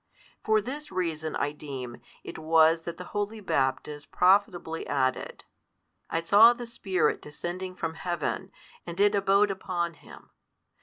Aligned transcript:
For 0.43 0.61
this 0.61 0.91
reason, 0.91 1.35
I 1.35 1.51
deem, 1.51 2.01
it 2.23 2.39
was 2.39 2.81
that 2.89 2.97
the 2.97 3.03
holy 3.13 3.39
Baptist 3.39 4.11
profitably 4.11 4.87
added, 4.87 5.43
I 6.09 6.21
saw 6.21 6.53
the 6.53 6.65
Spirit 6.65 7.21
descending 7.21 7.75
from 7.75 7.93
Heaven, 7.93 8.51
and 8.87 8.99
It 8.99 9.13
abode 9.13 9.51
upon 9.51 9.93
Him. 9.93 10.31